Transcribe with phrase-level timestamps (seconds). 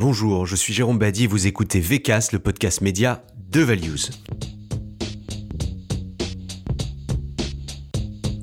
[0.00, 4.08] Bonjour, je suis Jérôme Badi et vous écoutez VCAS, le podcast média de Values.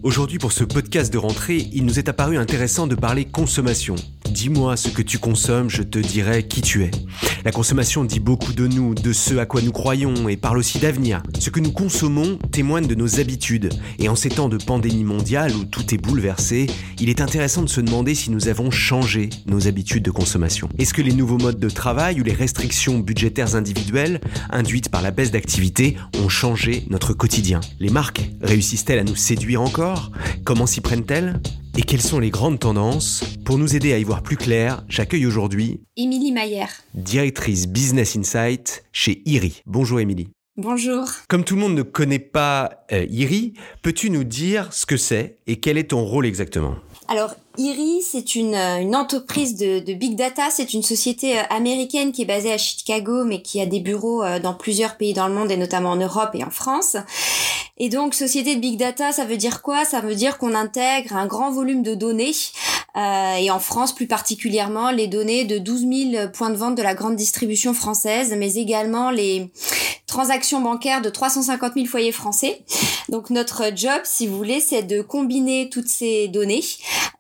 [0.04, 3.96] Aujourd'hui, pour ce podcast de rentrée, il nous est apparu intéressant de parler consommation.
[4.38, 6.92] Dis-moi ce que tu consommes, je te dirai qui tu es.
[7.44, 10.78] La consommation dit beaucoup de nous, de ce à quoi nous croyons et parle aussi
[10.78, 11.24] d'avenir.
[11.40, 13.74] Ce que nous consommons témoigne de nos habitudes.
[13.98, 16.68] Et en ces temps de pandémie mondiale où tout est bouleversé,
[17.00, 20.70] il est intéressant de se demander si nous avons changé nos habitudes de consommation.
[20.78, 25.10] Est-ce que les nouveaux modes de travail ou les restrictions budgétaires individuelles induites par la
[25.10, 27.60] baisse d'activité ont changé notre quotidien?
[27.80, 30.12] Les marques réussissent-elles à nous séduire encore?
[30.44, 31.42] Comment s'y prennent-elles?
[31.78, 35.28] Et quelles sont les grandes tendances Pour nous aider à y voir plus clair, j'accueille
[35.28, 39.62] aujourd'hui Émilie Mayer, directrice Business Insight chez IRI.
[39.68, 40.30] Bonjour Émilie.
[40.58, 41.06] Bonjour.
[41.28, 43.54] Comme tout le monde ne connaît pas euh, IRI,
[43.84, 46.76] peux-tu nous dire ce que c'est et quel est ton rôle exactement?
[47.08, 50.50] Alors, IRI, c'est une, euh, une entreprise de, de, big data.
[50.52, 54.24] C'est une société euh, américaine qui est basée à Chicago, mais qui a des bureaux
[54.42, 56.98] dans plusieurs pays dans le monde et notamment en Europe et en France.
[57.80, 59.86] Et donc, société de big data, ça veut dire quoi?
[59.86, 62.34] Ça veut dire qu'on intègre un grand volume de données,
[62.98, 66.82] euh, et en France plus particulièrement, les données de 12 000 points de vente de
[66.82, 69.52] la grande distribution française, mais également les
[70.08, 72.64] transactions bancaires de 350 000 foyers français.
[73.10, 76.64] Donc notre job, si vous voulez, c'est de combiner toutes ces données,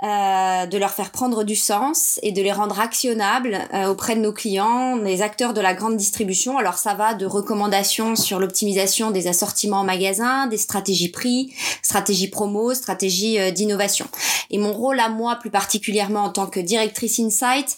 [0.04, 4.22] euh, de leur faire prendre du sens et de les rendre actionnables euh, auprès de
[4.22, 6.58] nos clients, les acteurs de la grande distribution.
[6.58, 12.30] Alors ça va de recommandations sur l'optimisation des assortiments en magasin, des stratégies prix, stratégies
[12.30, 14.08] promo, stratégies euh, d'innovation.
[14.50, 17.78] Et mon rôle à moi, plus particulièrement en tant que directrice Insight,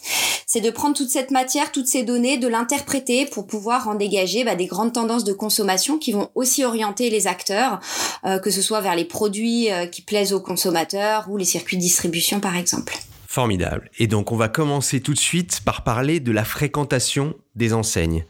[0.52, 4.44] c'est de prendre toute cette matière, toutes ces données, de l'interpréter pour pouvoir en dégager
[4.44, 7.80] bah, des grandes tendances de consommation qui vont aussi orienter les acteurs,
[8.26, 11.78] euh, que ce soit vers les produits euh, qui plaisent aux consommateurs ou les circuits
[11.78, 12.98] de distribution par exemple.
[13.28, 13.92] Formidable.
[14.00, 18.26] Et donc on va commencer tout de suite par parler de la fréquentation des enseignes.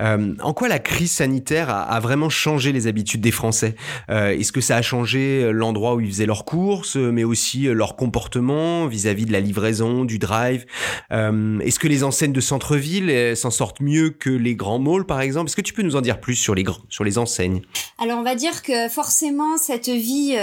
[0.00, 3.74] Euh, en quoi la crise sanitaire a, vraiment changé les habitudes des Français
[4.10, 7.64] euh, Est-ce que ça a changé euh, l'endroit où ils faisaient leurs courses, mais aussi
[7.64, 10.66] leur comportement vis-à-vis de la livraison, du drive
[11.10, 15.48] Est-ce que les enseignes de centre-ville s'en sortent mieux que les grands malls, par exemple?
[15.48, 17.62] Est-ce que tu peux nous en dire plus sur les, sur les enseignes?
[17.98, 20.36] Alors on va dire que forcément cette vie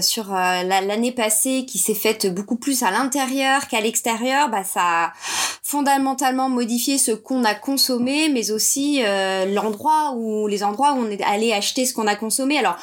[0.00, 5.12] sur l'année passée qui s'est faite beaucoup plus à l'intérieur qu'à l'extérieur, bah, ça a
[5.62, 7.54] fondamentalement modifié ce qu'on a
[8.30, 12.16] mais aussi euh, l'endroit où les endroits où on est allé acheter ce qu'on a
[12.16, 12.58] consommé.
[12.58, 12.76] Alors,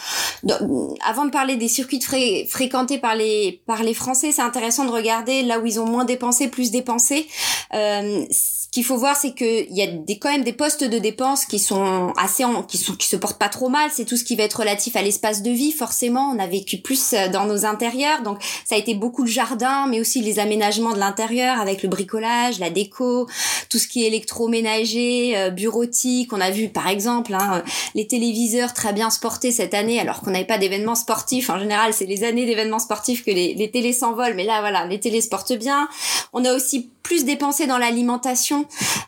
[1.08, 4.92] avant de parler des circuits de fréquentés par les par les Français, c'est intéressant de
[4.92, 7.28] regarder là où ils ont moins dépensé, plus dépensé.
[7.74, 8.26] Euh,
[8.72, 11.60] qu'il faut voir, c'est qu'il y a des, quand même des postes de dépenses qui
[11.60, 13.90] sont assez, en, qui sont, qui se portent pas trop mal.
[13.94, 15.74] C'est tout ce qui va être relatif à l'espace de vie.
[15.74, 19.30] Forcément, on a vécu plus euh, dans nos intérieurs, donc ça a été beaucoup le
[19.30, 23.28] jardin, mais aussi les aménagements de l'intérieur avec le bricolage, la déco,
[23.70, 26.32] tout ce qui est électroménager, euh, bureautique.
[26.32, 30.22] On a vu, par exemple, hein, les téléviseurs très bien se porter cette année, alors
[30.22, 31.50] qu'on n'avait pas d'événements sportifs.
[31.50, 34.86] En général, c'est les années d'événements sportifs que les, les télés s'envolent, mais là, voilà,
[34.86, 35.90] les télés se portent bien.
[36.32, 38.61] On a aussi plus dépensé dans l'alimentation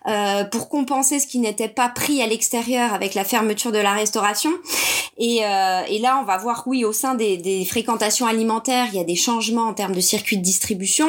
[0.08, 3.94] euh, pour compenser ce qui n'était pas pris à l'extérieur avec la fermeture de la
[3.94, 4.52] restauration.
[5.18, 8.98] Et, euh, et, là, on va voir, oui, au sein des, des, fréquentations alimentaires, il
[8.98, 11.08] y a des changements en termes de circuits de distribution.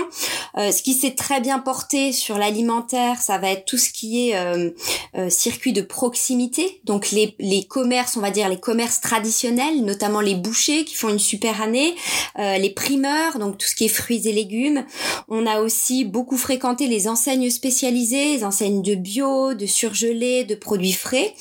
[0.59, 4.29] Euh, ce qui s'est très bien porté sur l'alimentaire, ça va être tout ce qui
[4.29, 4.71] est euh,
[5.17, 6.81] euh circuit de proximité.
[6.85, 11.09] Donc les, les commerces, on va dire les commerces traditionnels, notamment les bouchers qui font
[11.09, 11.95] une super année,
[12.39, 14.85] euh, les primeurs, donc tout ce qui est fruits et légumes.
[15.29, 20.93] On a aussi beaucoup fréquenté les enseignes spécialisées, enseignes de bio, de surgelés, de produits
[20.93, 21.35] frais.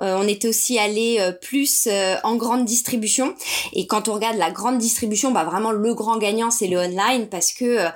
[0.00, 3.34] Euh, on était aussi allé plus euh, en grande distribution.
[3.72, 7.28] Et quand on regarde la grande distribution, bah vraiment le grand gagnant c'est le online
[7.28, 7.88] parce que euh,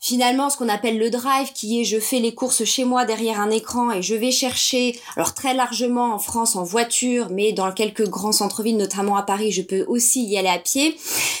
[0.00, 3.38] finalement ce qu'on appelle le drive qui est je fais les courses chez moi derrière
[3.38, 7.70] un écran et je vais chercher alors très largement en France en voiture mais dans
[7.70, 10.96] quelques grands centres-villes notamment à Paris je peux aussi y aller à pied.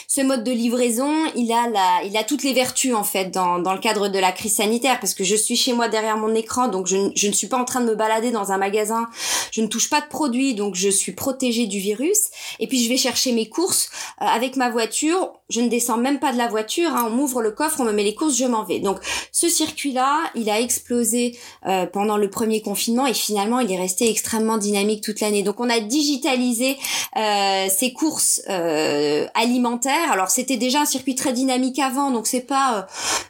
[0.06, 3.58] Ce mode de livraison il a la il a toutes les vertus en fait dans,
[3.60, 6.34] dans le cadre de la crise sanitaire parce que je suis chez moi derrière mon
[6.34, 9.08] écran donc je, je ne suis pas en train de me balader dans un magasin.
[9.52, 12.28] Je ne touche pas de produits donc je suis protégée du virus.
[12.58, 13.90] Et puis je vais chercher mes courses
[14.20, 17.42] euh, avec ma voiture je ne descends même pas de la voiture hein, on m'ouvre
[17.42, 18.80] le coffre on me met les courses je m'en vais.
[18.80, 18.98] Donc
[19.32, 24.08] ce circuit-là, il a explosé euh, pendant le premier confinement et finalement il est resté
[24.10, 25.42] extrêmement dynamique toute l'année.
[25.42, 26.76] Donc on a digitalisé
[27.16, 30.12] euh, ces courses euh, alimentaires.
[30.12, 32.82] Alors c'était déjà un circuit très dynamique avant, donc c'est pas, euh,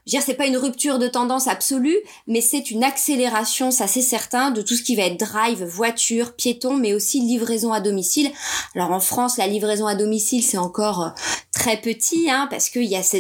[0.07, 3.87] je veux dire c'est pas une rupture de tendance absolue, mais c'est une accélération, ça
[3.87, 7.81] c'est certain, de tout ce qui va être drive, voiture, piéton, mais aussi livraison à
[7.81, 8.31] domicile.
[8.75, 11.13] Alors en France, la livraison à domicile c'est encore
[11.53, 13.19] très petit hein, parce qu'il y a ce,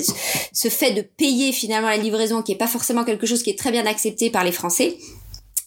[0.52, 3.58] ce fait de payer finalement la livraison qui est pas forcément quelque chose qui est
[3.58, 4.96] très bien accepté par les Français.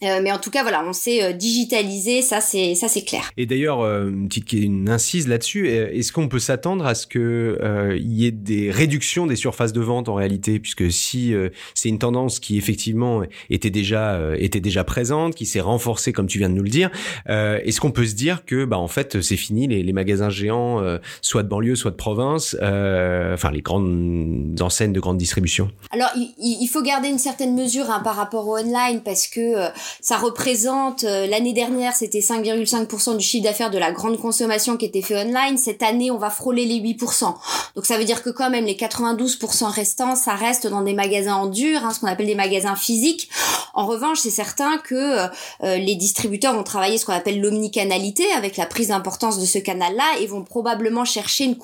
[0.03, 3.31] Euh, mais en tout cas, voilà, on s'est euh, digitalisé, ça c'est ça c'est clair.
[3.37, 5.69] Et d'ailleurs, euh, une petite une incise là-dessus.
[5.69, 7.59] Est-ce qu'on peut s'attendre à ce que
[7.95, 11.33] il y ait des réductions des surfaces de vente en réalité, puisque si
[11.73, 16.37] c'est une tendance qui effectivement était déjà était déjà présente, qui s'est renforcée comme tu
[16.37, 16.89] viens de nous le dire,
[17.27, 20.81] est-ce qu'on peut se dire que bah en fait c'est fini les, les, magasins géants,
[21.21, 25.71] soit de banlieue, soit de province, enfin les grandes enseignes de grande distribution?
[25.91, 29.69] Alors il, il faut garder une certaine mesure hein, par rapport au online parce que
[30.01, 34.85] ça représente, euh, l'année dernière, c'était 5,5% du chiffre d'affaires de la grande consommation qui
[34.85, 35.57] était fait online.
[35.57, 37.35] Cette année, on va frôler les 8%.
[37.75, 41.35] Donc ça veut dire que quand même, les 92% restants, ça reste dans des magasins
[41.35, 43.29] en dur, hein, ce qu'on appelle des magasins physiques.
[43.73, 45.27] En revanche, c'est certain que euh,
[45.63, 49.57] euh, les distributeurs vont travailler ce qu'on appelle l'omnicanalité avec la prise d'importance de ce
[49.57, 51.57] canal-là et vont probablement chercher une,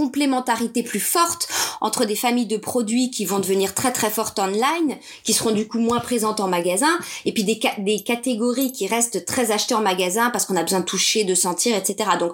[0.00, 1.46] complémentarité plus forte
[1.82, 5.68] entre des familles de produits qui vont devenir très très fortes online, qui seront du
[5.68, 9.82] coup moins présentes en magasin, et puis des, des catégories qui restent très achetées en
[9.82, 12.12] magasin parce qu'on a besoin de toucher, de sentir, etc.
[12.18, 12.32] Donc,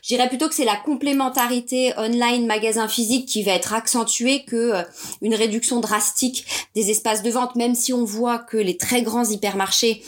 [0.00, 4.56] je dirais plutôt que c'est la complémentarité online magasin physique qui va être accentuée que
[4.56, 4.82] euh,
[5.20, 9.24] une réduction drastique des espaces de vente, même si on voit que les très grands
[9.24, 10.04] hypermarchés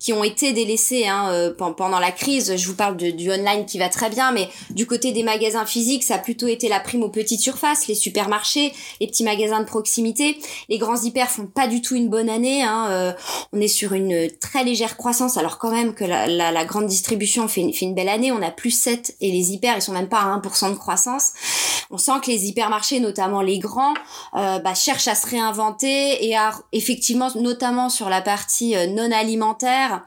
[0.00, 3.78] qui ont été délaissés hein, euh, pendant la crise, je vous parle du online qui
[3.78, 7.02] va très bien, mais du côté des magasins physiques, ça a plutôt été la prime
[7.02, 10.38] aux petites surfaces, les supermarchés, les petits magasins de proximité.
[10.68, 12.62] Les grands hyper font pas du tout une bonne année.
[12.62, 12.86] Hein.
[12.90, 13.12] Euh,
[13.52, 16.86] on est sur une très légère croissance, alors quand même que la, la, la grande
[16.86, 18.32] distribution fait une, fait une, belle année.
[18.32, 21.32] On a plus 7 et les hyper, ils sont même pas à 1% de croissance.
[21.90, 23.94] On sent que les hypermarchés, notamment les grands,
[24.34, 29.10] euh, bah, cherchent à se réinventer et à effectivement, notamment sur la partie euh, non
[29.12, 30.04] alimentaire,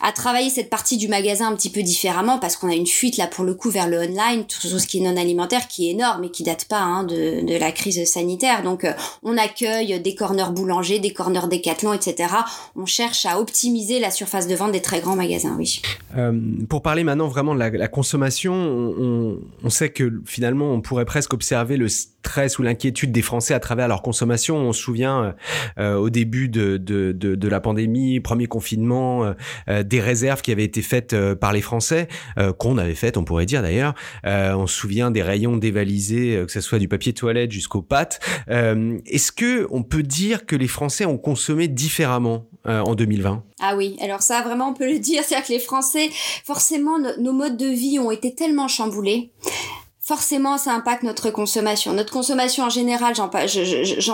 [0.00, 3.16] à travailler cette partie du magasin un petit peu différemment parce qu'on a une fuite
[3.16, 5.92] là pour le coup vers le online, tout ce qui est non alimentaire qui est
[5.92, 8.62] énorme et qui date pas hein, de, de, la crise sanitaire.
[8.62, 8.92] Donc euh,
[9.22, 12.32] on accueille des corners boulangers, des corners décathlon, etc.
[12.76, 15.82] On cherche à optimiser la surface de vente des très grands magasins, oui.
[16.16, 16.32] Euh,
[16.68, 21.04] pour parler maintenant vraiment de la, la consommation, on, on, sait que finalement on pourrait
[21.04, 21.88] presque observer le
[22.22, 24.56] stress ou l'inquiétude des Français à travers leur consommation.
[24.56, 25.34] On se souvient
[25.78, 29.34] euh, au début de, de, de, de, la pandémie, premier confinement,
[29.68, 32.08] euh, des réserves qui avaient été faites euh, par les Français,
[32.58, 33.94] qu'on avait faites, on pourrait dire d'ailleurs.
[34.24, 38.20] on se souvient des rayons dévalisés, que ce soit du papier toilette jusqu'aux pâtes.
[38.48, 43.96] Est-ce que on peut dire que les Français ont consommé différemment en 2020 Ah oui,
[44.00, 46.10] alors ça vraiment on peut le dire, c'est-à-dire que les Français,
[46.44, 49.32] forcément, nos modes de vie ont été tellement chamboulés
[50.08, 51.92] forcément ça impacte notre consommation.
[51.92, 53.28] Notre consommation en général, j'en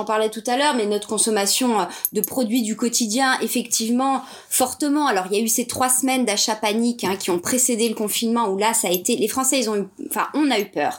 [0.05, 5.07] parlais tout à l'heure, mais notre consommation euh, de produits du quotidien, effectivement, fortement.
[5.07, 7.95] Alors il y a eu ces trois semaines d'achat panique hein, qui ont précédé le
[7.95, 10.65] confinement où là ça a été, les Français ils ont eu, enfin on a eu
[10.65, 10.99] peur.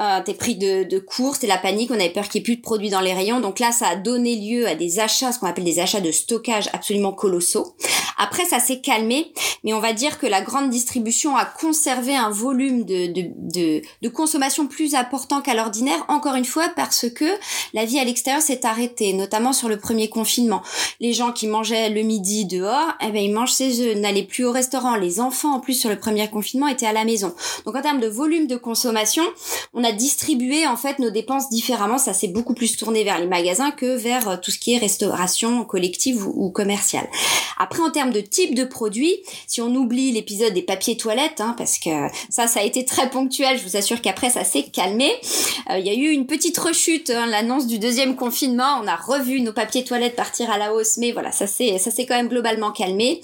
[0.00, 2.50] Euh, T'es pris de, de cours, c'était la panique, on avait peur qu'il n'y ait
[2.50, 3.38] plus de produits dans les rayons.
[3.38, 6.10] Donc là ça a donné lieu à des achats, ce qu'on appelle des achats de
[6.10, 7.76] stockage absolument colossaux.
[8.18, 12.30] Après ça s'est calmé, mais on va dire que la grande distribution a conservé un
[12.30, 14.31] volume de, de, de, de consommation
[14.68, 17.24] plus important qu'à l'ordinaire, encore une fois parce que
[17.74, 20.62] la vie à l'extérieur s'est arrêtée, notamment sur le premier confinement.
[21.00, 24.44] Les gens qui mangeaient le midi dehors, eh ben ils mangent chez eux, n'allaient plus
[24.44, 24.96] au restaurant.
[24.96, 27.34] Les enfants, en plus, sur le premier confinement, étaient à la maison.
[27.64, 29.24] Donc en termes de volume de consommation,
[29.74, 31.98] on a distribué en fait nos dépenses différemment.
[31.98, 34.78] Ça s'est beaucoup plus tourné vers les magasins que vers euh, tout ce qui est
[34.78, 37.08] restauration collective ou, commerciale.
[37.58, 39.16] Après, en termes de type de produit,
[39.46, 41.90] si on oublie l'épisode des papiers toilettes, hein, parce que
[42.28, 45.10] ça, ça a été très ponctuel, je vous assure qu'après ça s'est calmé.
[45.70, 48.80] Euh, il y a eu une petite rechute, hein, l'annonce du deuxième confinement.
[48.82, 52.16] On a revu nos papiers toilettes partir à la hausse, mais voilà, ça s'est quand
[52.16, 53.20] même globalement calmé.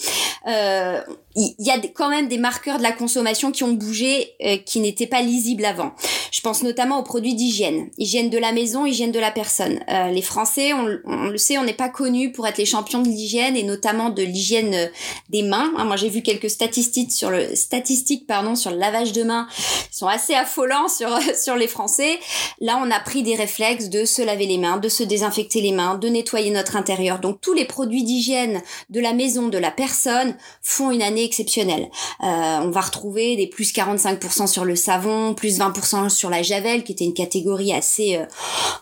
[0.46, 1.00] Euh,
[1.40, 4.80] il y a quand même des marqueurs de la consommation qui ont bougé, euh, qui
[4.80, 5.92] n'étaient pas lisibles avant.
[6.32, 9.78] Je pense notamment aux produits d'hygiène, hygiène de la maison, hygiène de la personne.
[9.88, 13.08] Euh, les Français, on, le sait, on n'est pas connus pour être les champions de
[13.08, 14.86] l'hygiène et notamment de l'hygiène euh,
[15.28, 15.72] des mains.
[15.76, 19.46] Hein, moi, j'ai vu quelques statistiques sur le statistiques pardon sur le lavage de mains,
[19.90, 21.08] qui sont assez affolants sur
[21.40, 22.18] sur les Français.
[22.60, 25.72] Là, on a pris des réflexes de se laver les mains, de se désinfecter les
[25.72, 27.20] mains, de nettoyer notre intérieur.
[27.20, 31.90] Donc tous les produits d'hygiène de la maison, de la personne font une année exceptionnel.
[32.22, 36.84] Euh, on va retrouver des plus 45% sur le savon, plus 20% sur la javel,
[36.84, 38.24] qui était une catégorie assez, euh,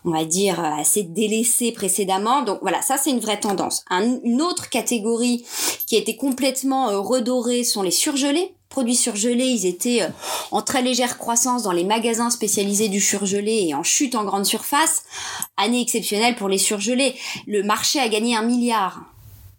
[0.05, 2.43] on va dire, assez délaissée précédemment.
[2.43, 3.85] Donc voilà, ça c'est une vraie tendance.
[3.91, 5.45] une autre catégorie
[5.87, 10.01] qui a été complètement euh, redorée sont les surgelés produits surgelés, ils étaient
[10.51, 14.45] en très légère croissance dans les magasins spécialisés du surgelé et en chute en grande
[14.45, 15.05] surface.
[15.57, 17.15] Année exceptionnelle pour les surgelés.
[17.47, 19.01] Le marché a gagné un milliard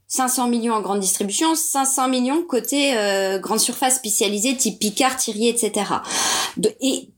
[0.07, 5.49] 500 millions en grande distribution, 500 millions côté euh, grande surface spécialisée type Picard, Thierry,
[5.49, 5.85] etc.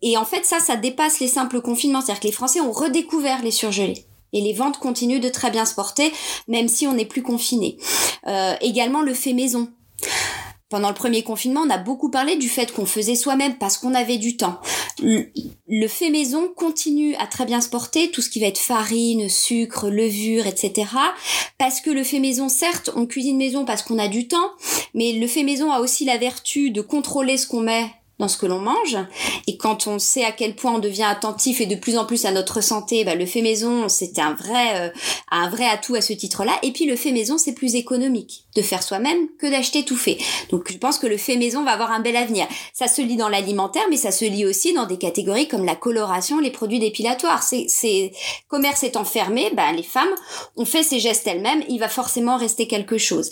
[0.01, 2.01] et, en fait, ça, ça dépasse les simples confinements.
[2.01, 4.05] C'est-à-dire que les Français ont redécouvert les surgelés.
[4.33, 6.11] Et les ventes continuent de très bien se porter,
[6.47, 7.77] même si on n'est plus confiné.
[8.27, 9.69] Euh, également le fait maison.
[10.69, 13.95] Pendant le premier confinement, on a beaucoup parlé du fait qu'on faisait soi-même parce qu'on
[13.95, 14.59] avait du temps.
[15.01, 19.29] Le fait maison continue à très bien se porter, tout ce qui va être farine,
[19.29, 20.87] sucre, levure, etc.
[21.57, 24.51] Parce que le fait maison, certes, on cuisine maison parce qu'on a du temps,
[24.93, 28.37] mais le fait maison a aussi la vertu de contrôler ce qu'on met dans ce
[28.37, 28.97] que l'on mange.
[29.47, 32.25] Et quand on sait à quel point on devient attentif et de plus en plus
[32.25, 34.89] à notre santé, bah, le fait maison, c'est un vrai, euh,
[35.31, 36.51] un vrai atout à ce titre-là.
[36.61, 40.17] Et puis le fait maison, c'est plus économique de faire soi-même que d'acheter tout fait.
[40.51, 42.45] Donc je pense que le fait maison va avoir un bel avenir.
[42.73, 45.75] Ça se lit dans l'alimentaire, mais ça se lit aussi dans des catégories comme la
[45.75, 47.43] coloration, les produits dépilatoires.
[47.43, 48.11] C'est,
[48.49, 50.09] commerce étant fermé, bah, les femmes
[50.57, 51.63] ont fait ces gestes elles-mêmes.
[51.69, 53.31] Il va forcément rester quelque chose.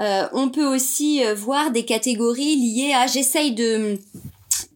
[0.00, 3.98] Euh, on peut aussi euh, voir des catégories liées à j'essaye de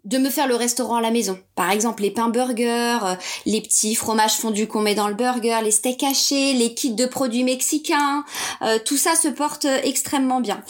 [0.05, 1.39] de me faire le restaurant à la maison.
[1.55, 3.15] Par exemple, les pains burgers, euh,
[3.47, 7.07] les petits fromages fondus qu'on met dans le burger, les steaks hachés, les kits de
[7.07, 8.25] produits mexicains,
[8.63, 10.63] euh, tout ça se porte euh, extrêmement bien.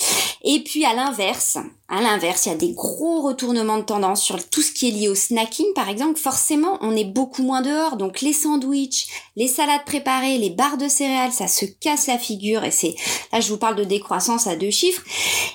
[0.44, 1.56] Et puis à l'inverse,
[1.88, 4.92] à l'inverse, il y a des gros retournements de tendance sur tout ce qui est
[4.92, 6.18] lié au snacking, par exemple.
[6.18, 10.88] Forcément, on est beaucoup moins dehors, donc les sandwichs, les salades préparées, les barres de
[10.88, 12.94] céréales, ça se casse la figure et c'est
[13.32, 15.02] là je vous parle de décroissance à deux chiffres.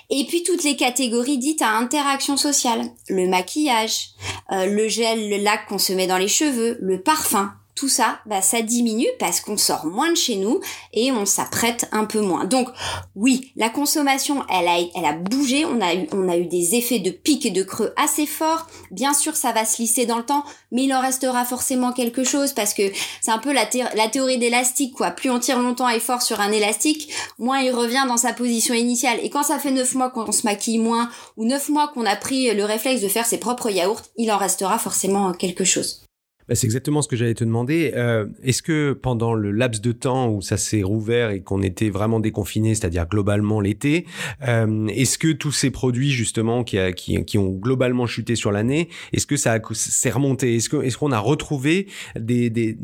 [0.09, 4.09] Et puis toutes les catégories dites à interaction sociale, le maquillage,
[4.51, 8.19] euh, le gel, le lac qu'on se met dans les cheveux, le parfum tout ça,
[8.25, 10.59] bah, ça diminue parce qu'on sort moins de chez nous
[10.93, 12.45] et on s'apprête un peu moins.
[12.45, 12.67] Donc
[13.15, 16.73] oui, la consommation, elle a, elle a bougé, on a, eu, on a eu des
[16.73, 18.65] effets de pic et de creux assez forts.
[18.89, 22.23] Bien sûr, ça va se lisser dans le temps, mais il en restera forcément quelque
[22.23, 22.91] chose parce que
[23.21, 25.11] c'est un peu la, la théorie d'élastique, quoi.
[25.11, 28.73] Plus on tire longtemps et fort sur un élastique, moins il revient dans sa position
[28.73, 29.19] initiale.
[29.21, 32.15] Et quand ça fait neuf mois qu'on se maquille moins ou neuf mois qu'on a
[32.15, 36.06] pris le réflexe de faire ses propres yaourts, il en restera forcément quelque chose.
[36.47, 37.91] Bah, c'est exactement ce que j'allais te demander.
[37.95, 41.89] Euh, est-ce que pendant le laps de temps où ça s'est rouvert et qu'on était
[41.89, 44.05] vraiment déconfiné, c'est-à-dire globalement l'été,
[44.47, 48.87] euh, est-ce que tous ces produits justement qui, qui, qui ont globalement chuté sur l'année,
[49.11, 50.55] est-ce que ça s'est remonté?
[50.55, 51.87] Est-ce que est-ce qu'on a retrouvé
[52.17, 52.77] des, des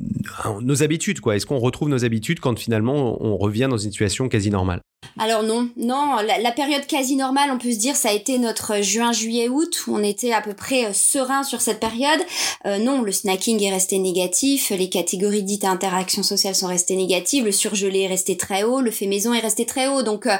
[0.62, 1.36] nos habitudes quoi?
[1.36, 4.82] Est-ce qu'on retrouve nos habitudes quand finalement on revient dans une situation quasi normale?
[5.20, 8.82] Alors non, non, la, période quasi normale, on peut se dire, ça a été notre
[8.82, 12.20] juin, juillet, août, où on était à peu près euh, serein sur cette période.
[12.66, 17.46] Euh, non, le snacking est resté négatif, les catégories dites interaction sociale sont restées négatives,
[17.46, 20.02] le surgelé est resté très haut, le fait maison est resté très haut.
[20.04, 20.36] Donc, euh,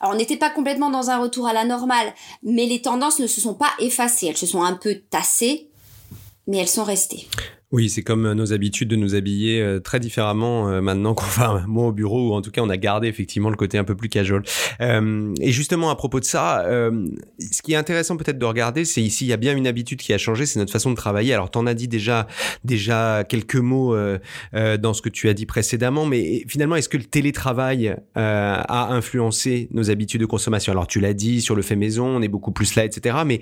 [0.00, 3.40] on n'était pas complètement dans un retour à la normale, mais les tendances ne se
[3.40, 5.68] sont pas effacées, elles se sont un peu tassées,
[6.46, 7.28] mais elles sont restées.
[7.72, 11.26] Oui, c'est comme euh, nos habitudes de nous habiller euh, très différemment euh, maintenant qu'on
[11.26, 13.82] va moins au bureau, ou en tout cas on a gardé effectivement le côté un
[13.82, 14.44] peu plus casual.
[14.78, 16.64] et justement à propos de ça,
[17.38, 19.98] ce qui est intéressant peut-être de regarder, c'est ici il y a bien une habitude
[19.98, 21.34] qui a changé, c'est notre façon de travailler.
[21.34, 22.28] Alors t'en as dit déjà
[22.64, 23.96] déjà quelques mots
[24.52, 29.68] dans ce que tu as dit précédemment, mais finalement est-ce que le télétravail a influencé
[29.72, 30.72] nos habitudes de consommation?
[30.72, 33.18] Alors tu l'as dit sur le fait maison, on est beaucoup plus là, etc.
[33.26, 33.40] Mais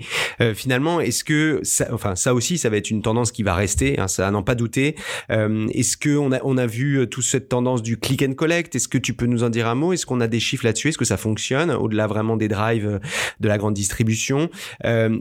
[0.53, 3.99] finalement est-ce que ça, enfin ça aussi ça va être une tendance qui va rester
[3.99, 4.95] hein, ça n'en pas douter.
[5.31, 8.33] Euh, est-ce que on a on a vu euh, toute cette tendance du click and
[8.33, 8.75] collect?
[8.75, 9.93] Est-ce que tu peux nous en dire un mot?
[9.93, 10.89] Est-ce qu'on a des chiffres là-dessus?
[10.89, 12.99] Est-ce que ça fonctionne au-delà vraiment des drives euh,
[13.39, 14.49] de la grande distribution?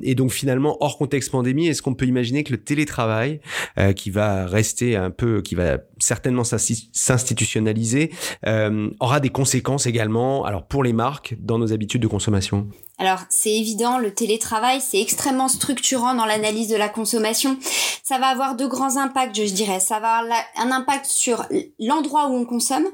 [0.02, 3.40] Et donc finalement hors contexte pandémie, est-ce qu'on peut imaginer que le télétravail
[3.96, 8.12] qui va rester un peu, qui va certainement s'institutionnaliser,
[9.00, 12.68] aura des conséquences également, alors pour les marques dans nos habitudes de consommation
[12.98, 17.58] alors c'est évident, le télétravail, c'est extrêmement structurant dans l'analyse de la consommation.
[18.04, 19.80] Ça va avoir de grands impacts, je dirais.
[19.80, 21.44] Ça va avoir un impact sur
[21.80, 22.86] l'endroit où on consomme,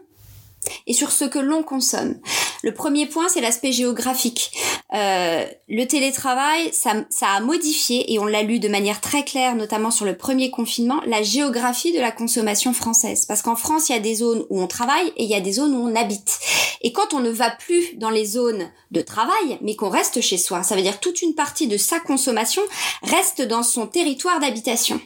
[0.87, 2.19] et sur ce que l'on consomme.
[2.62, 4.52] Le premier point, c'est l'aspect géographique.
[4.93, 9.55] Euh, le télétravail, ça, ça, a modifié, et on l'a lu de manière très claire,
[9.55, 13.25] notamment sur le premier confinement, la géographie de la consommation française.
[13.26, 15.40] Parce qu'en France, il y a des zones où on travaille et il y a
[15.40, 16.38] des zones où on habite.
[16.83, 20.38] Et quand on ne va plus dans les zones de travail, mais qu'on reste chez
[20.38, 22.62] soi, ça veut dire toute une partie de sa consommation
[23.02, 25.00] reste dans son territoire d'habitation.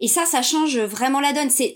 [0.00, 1.50] Et ça, ça change vraiment la donne.
[1.50, 1.74] C'est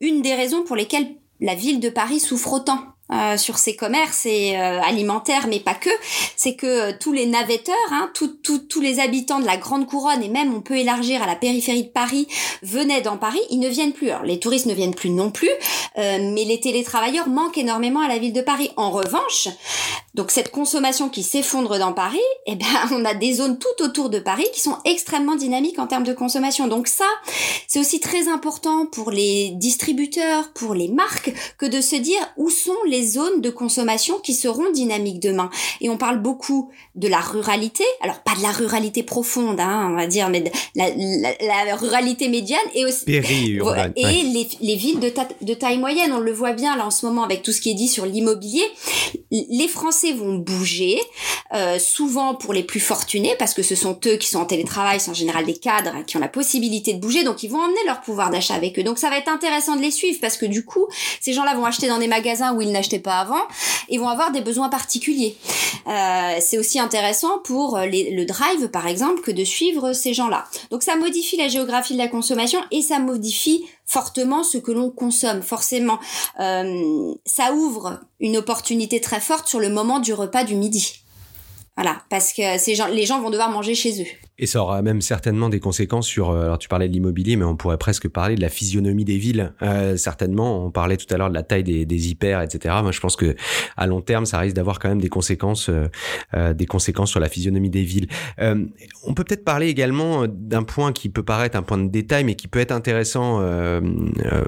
[0.00, 2.80] une des raisons pour lesquelles la ville de Paris souffre autant
[3.12, 5.90] euh, sur ses commerces et euh, alimentaires, mais pas que,
[6.34, 10.28] c'est que euh, tous les navetteurs, hein, tous les habitants de la Grande Couronne, et
[10.28, 12.26] même on peut élargir à la périphérie de Paris,
[12.62, 14.10] venaient dans Paris, ils ne viennent plus.
[14.10, 15.50] Alors les touristes ne viennent plus non plus,
[15.96, 18.70] mais les télétravailleurs manquent énormément à la ville de Paris.
[18.76, 19.46] En revanche,
[20.16, 24.08] Donc cette consommation qui s'effondre dans Paris, eh ben on a des zones tout autour
[24.08, 26.68] de Paris qui sont extrêmement dynamiques en termes de consommation.
[26.68, 27.04] Donc ça,
[27.68, 32.48] c'est aussi très important pour les distributeurs, pour les marques, que de se dire où
[32.48, 35.50] sont les zones de consommation qui seront dynamiques demain.
[35.82, 39.96] Et on parle beaucoup de la ruralité, alors pas de la ruralité profonde, hein, on
[39.96, 45.54] va dire, mais de la, ruralité médiane et aussi et les, les, villes de, de
[45.54, 46.12] taille moyenne.
[46.14, 48.06] On le voit bien là en ce moment avec tout ce qui est dit sur
[48.06, 48.64] l'immobilier.
[49.30, 51.00] Les Français vont bouger,
[51.54, 55.00] euh, souvent pour les plus fortunés, parce que ce sont eux qui sont en télétravail,
[55.00, 57.84] c'est en général des cadres qui ont la possibilité de bouger, donc ils vont emmener
[57.86, 58.82] leur pouvoir d'achat avec eux.
[58.82, 60.86] Donc ça va être intéressant de les suivre, parce que du coup,
[61.20, 63.42] ces gens-là vont acheter dans des magasins où ils n'achetaient pas avant,
[63.88, 65.36] et vont avoir des besoins particuliers.
[65.86, 70.46] Euh, c'est aussi intéressant pour le drive, par exemple, que de suivre ces gens-là.
[70.70, 74.90] Donc ça modifie la géographie de la consommation et ça modifie fortement ce que l'on
[74.90, 75.42] consomme.
[75.42, 75.98] Forcément,
[76.40, 81.02] euh, ça ouvre une opportunité très forte sur le moment du repas du midi.
[81.76, 84.25] Voilà, parce que ces gens, les gens vont devoir manger chez eux.
[84.38, 86.30] Et ça aura même certainement des conséquences sur.
[86.30, 89.16] Euh, alors tu parlais de l'immobilier, mais on pourrait presque parler de la physionomie des
[89.16, 89.54] villes.
[89.62, 92.74] Euh, certainement, on parlait tout à l'heure de la taille des, des hyper, etc.
[92.82, 93.34] Moi, je pense que
[93.78, 95.88] à long terme, ça risque d'avoir quand même des conséquences, euh,
[96.34, 98.08] euh des conséquences sur la physionomie des villes.
[98.40, 98.66] Euh,
[99.04, 102.34] on peut peut-être parler également d'un point qui peut paraître un point de détail, mais
[102.34, 103.42] qui peut être intéressant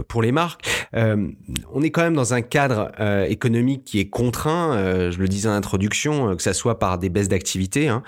[0.09, 0.67] pour les marques.
[0.93, 2.91] on est quand même dans un cadre
[3.29, 5.11] économique qui est contraint.
[5.11, 8.03] je le disais en introduction, que ça soit par des baisses d'activité, hein,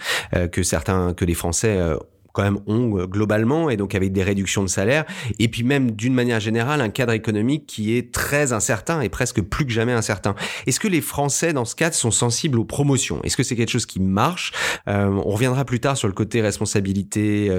[0.53, 1.97] que certains, que les Français euh,
[2.33, 5.05] quand même ont euh, globalement et donc avec des réductions de salaire.
[5.39, 9.41] Et puis même d'une manière générale un cadre économique qui est très incertain et presque
[9.43, 10.35] plus que jamais incertain.
[10.67, 13.21] Est-ce que les Français dans ce cadre sont sensibles aux promotions?
[13.23, 14.53] Est-ce que c'est quelque chose qui marche?
[14.89, 17.51] Euh, On reviendra plus tard sur le côté responsabilité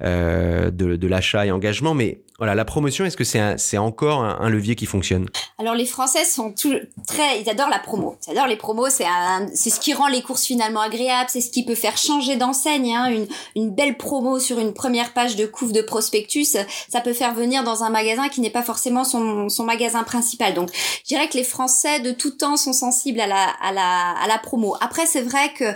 [0.00, 4.74] de l'achat et engagement, mais voilà, la promotion, est-ce que c'est c'est encore un, levier
[4.74, 5.28] qui fonctionne?
[5.58, 6.72] Alors les Français sont tout,
[7.06, 8.16] très, ils adorent la promo.
[8.26, 9.04] Ils adorent les promos, c'est
[9.52, 12.94] c'est ce qui rend les courses finalement agréables, c'est ce qui peut faire changer d'enseigne.
[12.96, 13.10] Hein.
[13.10, 16.56] Une, une belle promo sur une première page de couve de prospectus,
[16.88, 20.54] ça peut faire venir dans un magasin qui n'est pas forcément son, son magasin principal.
[20.54, 24.12] Donc je dirais que les Français de tout temps sont sensibles à la, à la,
[24.12, 24.76] à la promo.
[24.80, 25.74] Après c'est vrai que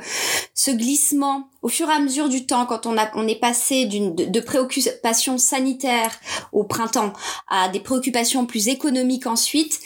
[0.55, 3.87] ce glissement au fur et à mesure du temps, quand on, a, on est passé
[3.87, 6.15] d'une de, préoccupations sanitaires
[6.55, 7.13] au printemps
[7.49, 9.81] à des préoccupations plus économiques ensuite,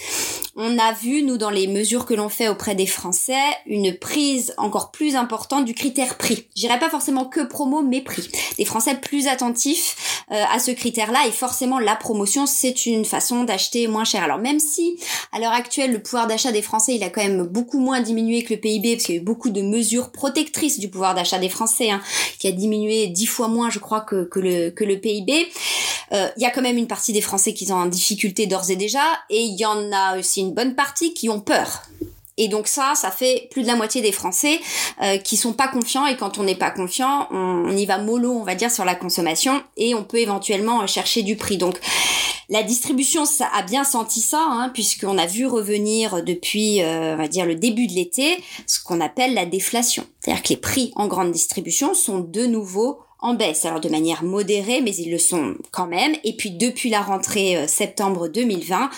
[0.54, 3.34] on a vu, nous, dans les mesures que l'on fait auprès des Français,
[3.66, 6.46] une prise encore plus importante du critère prix.
[6.54, 8.28] Je dirais pas forcément que promo, mais prix.
[8.58, 13.44] Des Français plus attentifs euh, à ce critère-là et forcément la promotion, c'est une façon
[13.44, 14.22] d'acheter moins cher.
[14.22, 14.98] Alors même si,
[15.32, 18.42] à l'heure actuelle, le pouvoir d'achat des Français, il a quand même beaucoup moins diminué
[18.42, 21.38] que le PIB, parce qu'il y a eu beaucoup de mesures protectrices du pouvoir d'achat
[21.38, 22.00] des Français, Hein,
[22.38, 25.48] qui a diminué dix fois moins, je crois, que, que, le, que le PIB.
[26.12, 28.68] Euh, il y a quand même une partie des Français qui sont en difficulté d'ores
[28.68, 31.82] et déjà, et il y en a aussi une bonne partie qui ont peur.
[32.36, 34.58] Et donc ça, ça fait plus de la moitié des Français
[35.02, 36.04] euh, qui sont pas confiants.
[36.06, 38.96] Et quand on n'est pas confiant, on, y va mollo, on va dire, sur la
[38.96, 41.58] consommation, et on peut éventuellement chercher du prix.
[41.58, 41.78] Donc
[42.48, 47.18] la distribution ça a bien senti ça, hein, puisqu'on a vu revenir depuis, euh, on
[47.18, 50.04] va dire, le début de l'été, ce qu'on appelle la déflation.
[50.18, 54.22] C'est-à-dire que les prix en grande distribution sont de nouveau en baisse, alors de manière
[54.22, 56.14] modérée, mais ils le sont quand même.
[56.24, 58.90] Et puis depuis la rentrée euh, septembre 2020,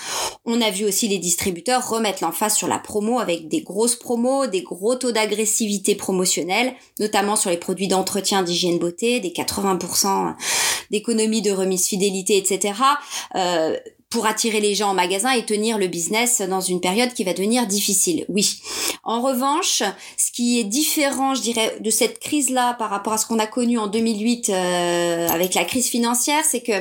[0.44, 4.46] on a vu aussi les distributeurs remettre l'emphase sur la promo avec des grosses promos,
[4.46, 10.34] des gros taux d'agressivité promotionnelle, notamment sur les produits d'entretien d'hygiène beauté, des 80%
[10.90, 12.74] d'économie de remise fidélité, etc
[14.10, 17.32] pour attirer les gens en magasin et tenir le business dans une période qui va
[17.32, 18.24] devenir difficile.
[18.28, 18.60] Oui.
[19.04, 19.84] En revanche,
[20.16, 23.46] ce qui est différent, je dirais, de cette crise-là par rapport à ce qu'on a
[23.46, 26.72] connu en 2008 euh, avec la crise financière, c'est que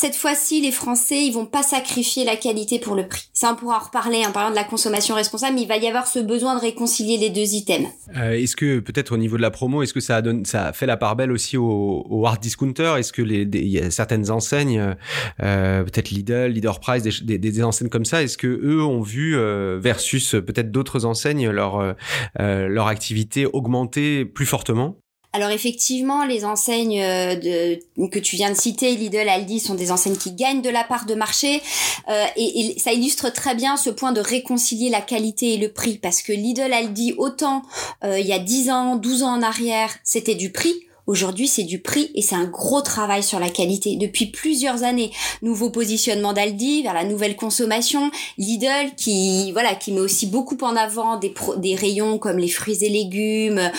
[0.00, 3.30] cette fois-ci, les Français, ils vont pas sacrifier la qualité pour le prix.
[3.32, 5.88] Ça, on pourra en reparler en parlant de la consommation responsable, mais il va y
[5.88, 7.88] avoir ce besoin de réconcilier les deux items.
[8.16, 10.72] Euh, est-ce que, peut-être au niveau de la promo, est-ce que ça a, donné, ça
[10.72, 14.30] fait la part belle aussi aux au hard discounters Est-ce que les, y a certaines
[14.30, 14.94] enseignes,
[15.42, 19.02] euh, peut-être Lidl, Leader Price, des, des, des, enseignes comme ça, est-ce que eux ont
[19.02, 21.96] vu, euh, versus peut-être d'autres enseignes, leur,
[22.38, 24.96] euh, leur activité augmenter plus fortement?
[25.34, 27.76] Alors effectivement, les enseignes euh,
[28.10, 31.04] que tu viens de citer, Lidl, Aldi, sont des enseignes qui gagnent de la part
[31.04, 31.60] de marché.
[32.08, 35.70] Euh, et, et, ça illustre très bien ce point de réconcilier la qualité et le
[35.70, 35.98] prix.
[35.98, 37.62] Parce que Lidl, Aldi, autant
[38.04, 41.64] euh, il y a 10 ans, 12 ans en arrière, c'était du prix, Aujourd'hui, c'est
[41.64, 43.96] du prix et c'est un gros travail sur la qualité.
[43.96, 50.00] Depuis plusieurs années, nouveau positionnement d'Aldi vers la nouvelle consommation, Lidl qui voilà qui met
[50.00, 53.72] aussi beaucoup en avant des des rayons comme les fruits et légumes,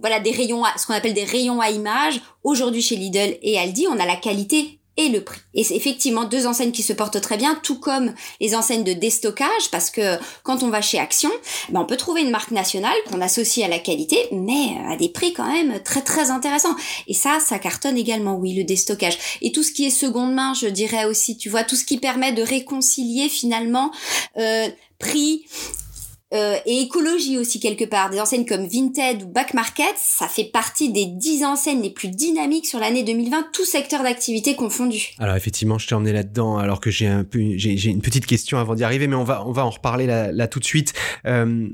[0.00, 2.20] voilà des rayons ce qu'on appelle des rayons à image.
[2.44, 5.40] Aujourd'hui chez Lidl et Aldi, on a la qualité et le prix.
[5.54, 8.92] Et c'est effectivement deux enseignes qui se portent très bien, tout comme les enseignes de
[8.92, 11.30] déstockage, parce que quand on va chez Action,
[11.70, 15.08] ben on peut trouver une marque nationale qu'on associe à la qualité, mais à des
[15.08, 16.76] prix quand même très très intéressants.
[17.08, 19.18] Et ça, ça cartonne également, oui, le déstockage.
[19.42, 21.98] Et tout ce qui est seconde main, je dirais aussi, tu vois, tout ce qui
[21.98, 23.90] permet de réconcilier finalement
[24.36, 25.44] euh, prix
[26.32, 28.08] euh, et écologie aussi quelque part.
[28.08, 32.08] Des enseignes comme Vinted ou Back Market, ça fait partie des 10 enseignes les plus
[32.08, 35.14] dynamiques sur l'année 2020, tout secteur d'activité confondu.
[35.18, 39.08] Alors effectivement, je t'ai emmené là-dedans, alors que j'ai une petite question avant d'y arriver,
[39.08, 40.92] mais on va, en reparler là, tout de suite.
[41.26, 41.68] Euh,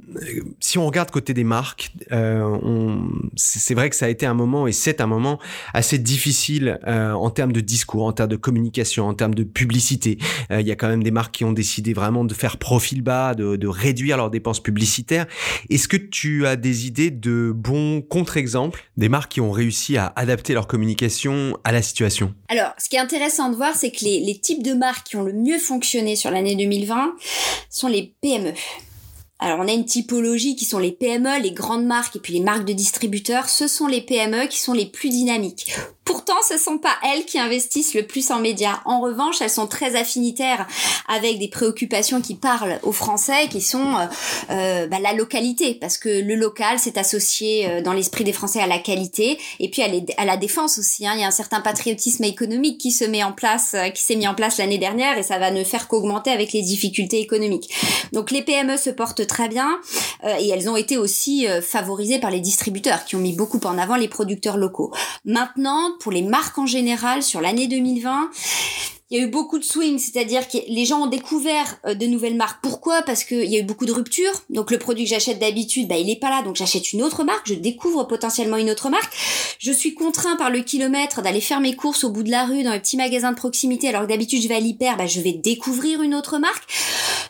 [0.60, 2.96] si on regarde côté des marques, euh,
[3.36, 5.38] c'est vrai que ça a été un moment et c'est un moment
[5.74, 10.16] assez difficile en termes de discours, en termes de communication, en termes de publicité.
[10.50, 13.34] Il y a quand même des marques qui ont décidé vraiment de faire profil bas,
[13.34, 15.26] de réduire leurs dépenses publicitaires.
[15.70, 20.12] Est-ce que tu as des idées de bons contre-exemples des marques qui ont réussi à
[20.16, 22.34] adapter leur communication à la situation?
[22.48, 25.16] Alors, ce qui est intéressant de voir, c'est que les, les types de marques qui
[25.16, 27.14] ont le mieux fonctionné sur l'année 2020
[27.70, 28.52] sont les PME.
[29.38, 32.40] Alors on a une typologie qui sont les PME, les grandes marques et puis les
[32.40, 33.50] marques de distributeurs.
[33.50, 35.76] Ce sont les PME qui sont les plus dynamiques.
[36.06, 38.80] Pourtant, ce sont pas elles qui investissent le plus en médias.
[38.84, 40.66] En revanche, elles sont très affinitaires
[41.08, 44.06] avec des préoccupations qui parlent aux Français, qui sont euh,
[44.50, 48.60] euh bah, la localité, parce que le local c'est associé euh, dans l'esprit des Français
[48.60, 51.06] à la qualité et puis à, la défense aussi.
[51.06, 51.12] Hein.
[51.16, 54.16] Il y a un certain patriotisme économique qui se met en place, euh, qui s'est
[54.16, 57.72] mis en place l'année dernière et ça va ne faire qu'augmenter avec les difficultés économiques.
[58.12, 59.78] Donc les PME se portent très bien
[60.24, 63.78] euh, et elles ont été aussi favorisées par les distributeurs qui ont mis beaucoup en
[63.78, 64.92] avant les producteurs locaux.
[65.24, 68.30] Maintenant, pour les marques en général sur l'année 2020
[69.10, 72.06] il y a eu beaucoup de swing, c'est-à-dire que les gens ont découvert euh, de
[72.06, 72.58] nouvelles marques.
[72.60, 73.02] Pourquoi?
[73.02, 74.32] Parce qu'il y a eu beaucoup de ruptures.
[74.50, 77.22] Donc le produit que j'achète d'habitude, bah, il est pas là, donc j'achète une autre
[77.22, 79.14] marque, je découvre potentiellement une autre marque.
[79.60, 82.64] Je suis contraint par le kilomètre d'aller faire mes courses au bout de la rue
[82.64, 85.20] dans un petit magasin de proximité, alors que d'habitude je vais à l'hyper, bah, je
[85.20, 86.64] vais découvrir une autre marque.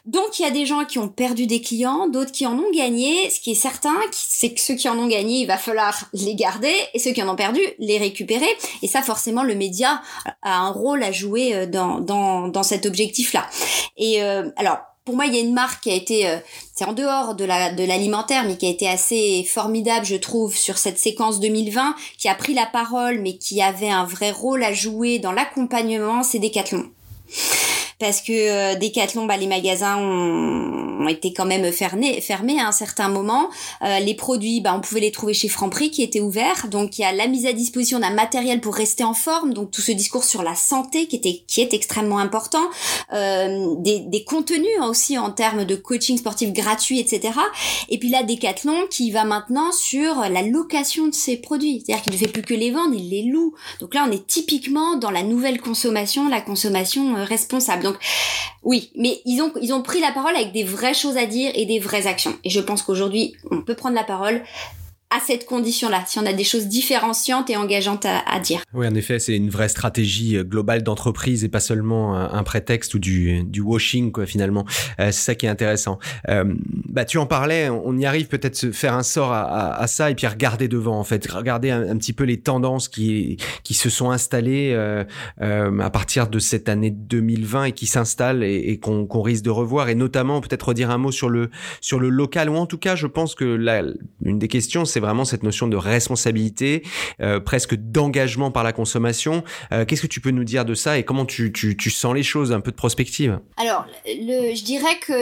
[0.06, 2.70] Donc il y a des gens qui ont perdu des clients, d'autres qui en ont
[2.72, 3.28] gagné.
[3.28, 6.36] Ce qui est certain, c'est que ceux qui en ont gagné, il va falloir les
[6.36, 8.46] garder, et ceux qui en ont perdu, les récupérer.
[8.82, 10.00] Et ça, forcément, le média
[10.42, 13.46] a un rôle à jouer euh, dans, dans, dans cet objectif-là.
[13.96, 16.36] Et euh, alors, pour moi, il y a une marque qui a été, euh,
[16.74, 20.54] c'est en dehors de la de l'alimentaire, mais qui a été assez formidable, je trouve,
[20.56, 24.62] sur cette séquence 2020, qui a pris la parole, mais qui avait un vrai rôle
[24.62, 26.90] à jouer dans l'accompagnement, c'est Decathlon
[27.98, 32.68] parce que euh, Decathlon, bah, les magasins ont, ont, été quand même fermés, fermés à
[32.68, 33.48] un certain moment.
[33.82, 36.68] Euh, les produits, bah, on pouvait les trouver chez Franprix qui était ouvert.
[36.68, 39.54] Donc il y a la mise à disposition d'un matériel pour rester en forme.
[39.54, 42.64] Donc tout ce discours sur la santé qui était qui est extrêmement important.
[43.14, 47.38] Euh, des, des contenus aussi en termes de coaching sportif gratuit, etc.
[47.88, 51.82] Et puis là, Decathlon qui va maintenant sur la location de ses produits.
[51.84, 53.54] C'est-à-dire qu'il ne fait plus que les vendre, il les loue.
[53.80, 57.85] Donc là, on est typiquement dans la nouvelle consommation, la consommation responsable.
[57.86, 57.98] Donc
[58.62, 61.52] oui, mais ils ont, ils ont pris la parole avec des vraies choses à dire
[61.54, 62.36] et des vraies actions.
[62.44, 64.42] Et je pense qu'aujourd'hui, on peut prendre la parole
[65.10, 68.60] à cette condition-là, si on a des choses différenciantes et engageantes à, dire.
[68.74, 72.94] Oui, en effet, c'est une vraie stratégie euh, globale d'entreprise et pas seulement un, prétexte
[72.94, 74.64] ou du, du washing, quoi, finalement.
[74.98, 75.98] Euh, c'est ça qui est intéressant.
[76.28, 76.44] Euh,
[76.88, 80.26] bah, tu en parlais, on y arrive peut-être faire un sort à, ça et puis
[80.26, 84.74] regarder devant, en fait, regarder un, petit peu les tendances qui, qui se sont installées
[85.38, 89.94] à partir de cette année 2020 et qui s'installent et, qu'on risque de revoir et
[89.94, 93.06] notamment peut-être redire un mot sur le, sur le local ou en tout cas, je
[93.06, 93.82] pense que la,
[94.24, 96.82] une des questions, vraiment cette notion de responsabilité,
[97.20, 99.44] euh, presque d'engagement par la consommation.
[99.72, 102.22] Euh, qu'est-ce que tu peux nous dire de ça et comment tu, tu, sens les
[102.22, 103.40] choses, un peu de prospective?
[103.56, 105.12] Alors, je dirais que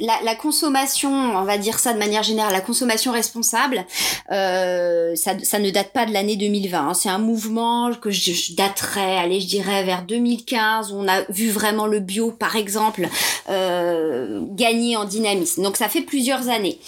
[0.00, 3.84] la, consommation, on va dire ça de manière générale, la consommation responsable,
[4.30, 6.78] euh, ça, ne date pas de l'année 2020.
[6.78, 6.94] Hein.
[6.94, 11.22] C'est un mouvement que je, je, daterais, allez, je dirais vers 2015, où on a
[11.28, 13.08] vu vraiment le bio, par exemple,
[13.48, 15.62] euh, gagner en dynamisme.
[15.62, 16.78] Donc ça fait plusieurs années.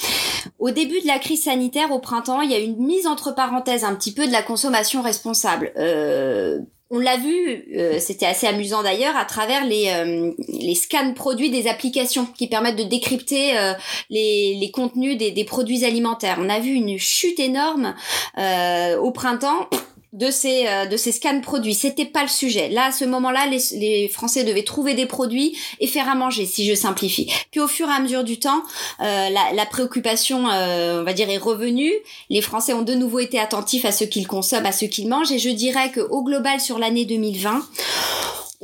[0.59, 3.85] Au début de la crise sanitaire, au printemps, il y a une mise entre parenthèses
[3.85, 5.73] un petit peu de la consommation responsable.
[5.77, 6.61] Euh,
[6.95, 11.51] on l'a vu, euh, c'était assez amusant d'ailleurs, à travers les, euh, les scans produits
[11.51, 13.73] des applications qui permettent de décrypter euh,
[14.11, 16.37] les, les, contenus des, des, produits alimentaires.
[16.39, 17.95] On a vu une chute énorme
[18.37, 19.69] au printemps
[20.13, 21.75] de ces euh, de ces scans produits.
[21.75, 22.69] C'était pas le sujet.
[22.69, 26.45] Là, à ce moment-là, les, les, Français devaient trouver des produits et faire à manger,
[26.45, 27.33] si je simplifie.
[27.51, 28.63] Puis au fur et à mesure du temps,
[29.01, 31.93] euh, la, la, préoccupation, euh, on va dire, est revenue.
[32.29, 35.33] Les Français ont de nouveau été attentifs à ce qu'ils consomment, à ce qu'ils mangent.
[35.33, 37.63] Et je dirais que au global, sur l'année 2020,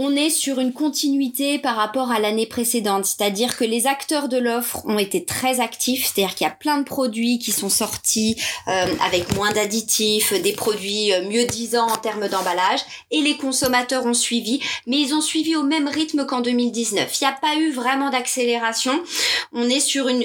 [0.01, 4.37] on est sur une continuité par rapport à l'année précédente, c'est-à-dire que les acteurs de
[4.37, 8.37] l'offre ont été très actifs, c'est-à-dire qu'il y a plein de produits qui sont sortis
[8.69, 12.79] euh, avec moins d'additifs, des produits euh, mieux disants en termes d'emballage,
[13.11, 17.21] et les consommateurs ont suivi, mais ils ont suivi au même rythme qu'en 2019.
[17.21, 19.03] Il n'y a pas eu vraiment d'accélération.
[19.53, 20.25] On est sur une,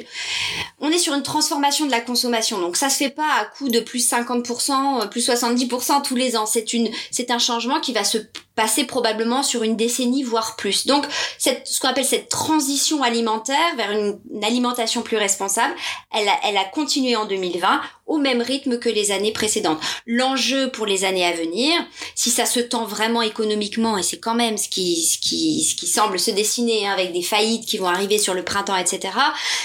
[0.81, 3.69] on est sur une transformation de la consommation, donc ça se fait pas à coût
[3.69, 6.45] de plus 50%, euh, plus 70% tous les ans.
[6.45, 8.19] C'est une, c'est un changement qui va se
[8.55, 10.85] passer probablement sur une décennie voire plus.
[10.85, 11.05] Donc
[11.37, 15.73] cette, ce qu'on appelle cette transition alimentaire vers une, alimentation plus responsable,
[16.13, 19.79] elle a, elle a continué en 2020 au même rythme que les années précédentes.
[20.05, 21.73] L'enjeu pour les années à venir,
[22.15, 25.75] si ça se tend vraiment économiquement et c'est quand même ce qui, ce qui, ce
[25.75, 29.13] qui semble se dessiner hein, avec des faillites qui vont arriver sur le printemps, etc.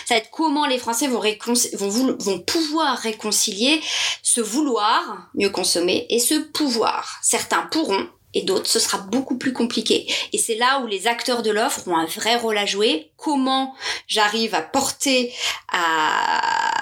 [0.06, 3.80] Ça va être comment les Français vont, vont, vont pouvoir réconcilier
[4.22, 7.18] ce vouloir mieux consommer et ce pouvoir.
[7.22, 10.06] Certains pourront et d'autres, ce sera beaucoup plus compliqué.
[10.32, 13.10] Et c'est là où les acteurs de l'offre ont un vrai rôle à jouer.
[13.16, 13.74] Comment
[14.06, 15.32] j'arrive à porter
[15.72, 16.77] à,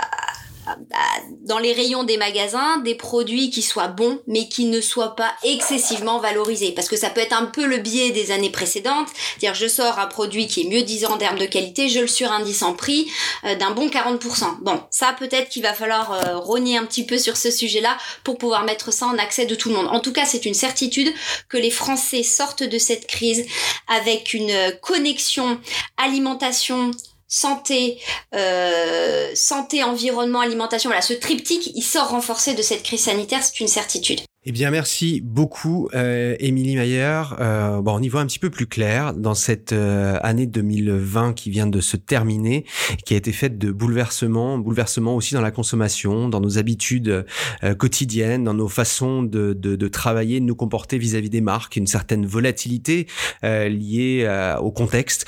[1.42, 5.32] dans les rayons des magasins des produits qui soient bons mais qui ne soient pas
[5.44, 6.72] excessivement valorisés.
[6.72, 9.08] Parce que ça peut être un peu le biais des années précédentes.
[9.38, 12.06] Dire je sors un produit qui est mieux disant en termes de qualité je le
[12.06, 13.10] surindice en prix
[13.44, 17.18] euh, d'un bon 40% bon ça peut-être qu'il va falloir euh, rogner un petit peu
[17.18, 19.88] sur ce sujet là pour pouvoir mettre ça en accès de tout le monde.
[19.88, 21.12] En tout cas c'est une certitude
[21.48, 23.46] que les Français sortent de cette crise
[23.88, 25.60] avec une connexion
[25.96, 26.90] alimentation
[27.28, 28.00] santé,
[28.34, 33.60] euh, santé, environnement, alimentation, voilà, ce triptyque, il sort renforcé de cette crise sanitaire, c'est
[33.60, 34.20] une certitude.
[34.48, 37.22] Eh bien, merci beaucoup, euh, Émilie Mayer.
[37.40, 41.32] Euh, bon, on y voit un petit peu plus clair dans cette euh, année 2020
[41.32, 42.64] qui vient de se terminer,
[43.04, 47.26] qui a été faite de bouleversements, bouleversements aussi dans la consommation, dans nos habitudes
[47.64, 51.74] euh, quotidiennes, dans nos façons de, de, de, travailler, de nous comporter vis-à-vis des marques,
[51.74, 53.08] une certaine volatilité
[53.42, 55.26] liée au contexte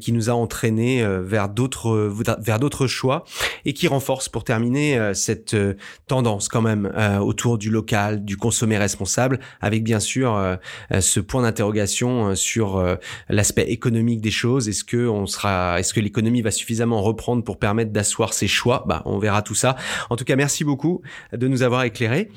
[0.00, 3.24] qui nous a entraînés vers d'autres vers d'autres choix
[3.64, 5.56] et qui renforce, pour terminer, cette
[6.08, 10.56] tendance quand même autour du local, du consommer responsable, avec bien sûr euh,
[10.92, 12.82] euh, ce point d'interrogation euh, sur
[13.28, 14.68] l'aspect économique des choses.
[14.68, 18.84] Est-ce que on sera, est-ce que l'économie va suffisamment reprendre pour permettre d'asseoir ses choix?
[18.88, 19.76] Bah, on verra tout ça.
[20.08, 22.30] En tout cas, merci beaucoup de nous avoir éclairés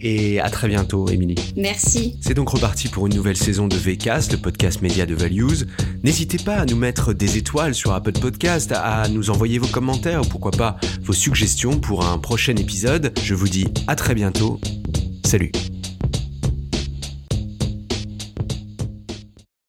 [0.00, 1.36] et à très bientôt, Émilie.
[1.56, 2.18] Merci.
[2.20, 5.64] C'est donc reparti pour une nouvelle saison de VCast, le podcast média de Values.
[6.02, 10.22] N'hésitez pas à nous mettre des étoiles sur Apple Podcast, à nous envoyer vos commentaires
[10.22, 13.12] ou pourquoi pas vos suggestions pour un prochain épisode.
[13.22, 14.58] Je vous dis à très bientôt
[15.34, 15.73] Salut